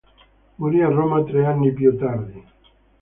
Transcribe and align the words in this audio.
Morì 0.55 0.81
a 0.81 0.87
Roma 0.89 1.23
tre 1.23 1.45
anni 1.45 1.71
più 1.73 1.95
tardi. 1.95 2.43